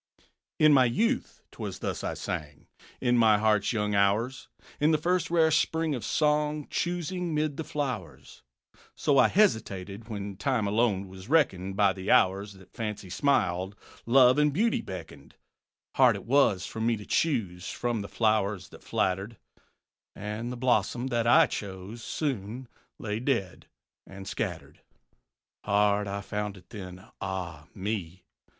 "__In 0.67 0.73
my 0.73 0.85
youth 0.85 1.43
'twas 1.51 1.77
thus 1.77 2.03
I 2.03 2.15
sang, 2.15 2.65
In 2.99 3.19
my 3.19 3.37
heart's 3.37 3.71
young 3.71 3.93
hours, 3.93 4.47
In 4.79 4.89
the 4.89 4.97
first 4.97 5.29
rare 5.29 5.51
spring 5.51 5.93
of 5.93 6.03
song, 6.03 6.65
Choosing 6.71 7.35
'mid 7.35 7.55
the 7.55 7.63
flowers. 7.63 8.41
So 8.95 9.19
I 9.19 9.27
hesitated 9.27 10.09
when 10.09 10.37
Time 10.37 10.65
alone 10.67 11.07
was 11.07 11.29
reckoned 11.29 11.75
By 11.77 11.93
the 11.93 12.09
hours 12.09 12.53
that 12.53 12.73
Fancy 12.73 13.11
smiled, 13.11 13.75
Love 14.07 14.39
and 14.39 14.51
Beauty 14.51 14.81
beckoned. 14.81 15.35
Hard 15.93 16.15
it 16.15 16.25
was 16.25 16.65
for 16.65 16.81
me 16.81 16.97
to 16.97 17.05
choose 17.05 17.69
From 17.69 18.01
the 18.01 18.09
flowers 18.09 18.69
that 18.69 18.83
flattered; 18.83 19.37
And 20.15 20.51
the 20.51 20.57
blossom 20.57 21.09
that 21.09 21.27
I 21.27 21.45
chose 21.45 22.03
Soon 22.03 22.67
lay 22.97 23.19
dead 23.19 23.67
and 24.07 24.27
scattered. 24.27 24.81
Hard 25.63 26.07
I 26.07 26.21
found 26.21 26.57
it 26.57 26.71
then, 26.71 27.05
ah, 27.21 27.67
me! 27.75 28.25